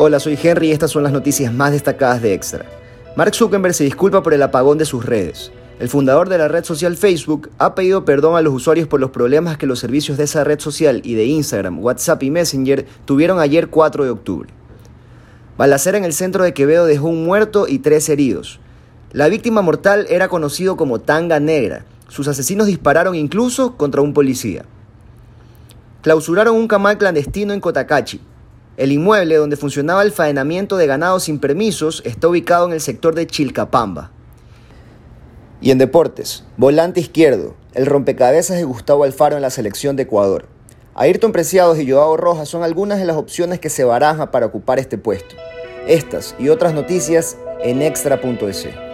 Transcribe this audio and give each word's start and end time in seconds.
Hola, 0.00 0.20
soy 0.20 0.38
Henry 0.40 0.68
y 0.68 0.70
estas 0.70 0.92
son 0.92 1.02
las 1.02 1.10
noticias 1.10 1.52
más 1.52 1.72
destacadas 1.72 2.22
de 2.22 2.32
Extra. 2.32 2.64
Mark 3.16 3.34
Zuckerberg 3.34 3.74
se 3.74 3.82
disculpa 3.82 4.22
por 4.22 4.32
el 4.32 4.44
apagón 4.44 4.78
de 4.78 4.84
sus 4.84 5.04
redes. 5.04 5.50
El 5.80 5.88
fundador 5.88 6.28
de 6.28 6.38
la 6.38 6.46
red 6.46 6.62
social 6.62 6.96
Facebook 6.96 7.50
ha 7.58 7.74
pedido 7.74 8.04
perdón 8.04 8.36
a 8.36 8.40
los 8.40 8.54
usuarios 8.54 8.86
por 8.86 9.00
los 9.00 9.10
problemas 9.10 9.58
que 9.58 9.66
los 9.66 9.80
servicios 9.80 10.16
de 10.16 10.22
esa 10.22 10.44
red 10.44 10.60
social 10.60 11.00
y 11.02 11.14
de 11.14 11.24
Instagram, 11.24 11.80
WhatsApp 11.80 12.22
y 12.22 12.30
Messenger 12.30 12.86
tuvieron 13.06 13.40
ayer 13.40 13.70
4 13.70 14.04
de 14.04 14.10
octubre. 14.10 14.48
Balacera 15.56 15.98
en 15.98 16.04
el 16.04 16.12
centro 16.12 16.44
de 16.44 16.54
Quevedo 16.54 16.86
dejó 16.86 17.08
un 17.08 17.24
muerto 17.24 17.66
y 17.66 17.80
tres 17.80 18.08
heridos. 18.08 18.60
La 19.10 19.26
víctima 19.26 19.62
mortal 19.62 20.06
era 20.10 20.28
conocido 20.28 20.76
como 20.76 21.00
Tanga 21.00 21.40
Negra. 21.40 21.86
Sus 22.06 22.28
asesinos 22.28 22.68
dispararon 22.68 23.16
incluso 23.16 23.76
contra 23.76 24.00
un 24.00 24.14
policía. 24.14 24.64
Clausuraron 26.02 26.54
un 26.54 26.68
camal 26.68 26.98
clandestino 26.98 27.52
en 27.52 27.58
Cotacachi. 27.58 28.20
El 28.78 28.92
inmueble 28.92 29.34
donde 29.34 29.56
funcionaba 29.56 30.04
el 30.04 30.12
faenamiento 30.12 30.76
de 30.76 30.86
ganado 30.86 31.18
sin 31.18 31.40
permisos 31.40 32.00
está 32.06 32.28
ubicado 32.28 32.64
en 32.64 32.72
el 32.72 32.80
sector 32.80 33.12
de 33.16 33.26
Chilcapamba. 33.26 34.12
Y 35.60 35.72
en 35.72 35.78
deportes, 35.78 36.44
volante 36.56 37.00
izquierdo, 37.00 37.56
el 37.74 37.86
rompecabezas 37.86 38.56
de 38.56 38.62
Gustavo 38.62 39.02
Alfaro 39.02 39.34
en 39.34 39.42
la 39.42 39.50
selección 39.50 39.96
de 39.96 40.04
Ecuador. 40.04 40.46
Ayrton 40.94 41.32
Preciados 41.32 41.80
y 41.80 41.90
Joao 41.90 42.16
Rojas 42.16 42.48
son 42.48 42.62
algunas 42.62 43.00
de 43.00 43.04
las 43.04 43.16
opciones 43.16 43.58
que 43.58 43.68
se 43.68 43.82
barajan 43.82 44.30
para 44.30 44.46
ocupar 44.46 44.78
este 44.78 44.96
puesto. 44.96 45.34
Estas 45.88 46.36
y 46.38 46.48
otras 46.48 46.72
noticias 46.72 47.36
en 47.60 47.82
extra.es. 47.82 48.87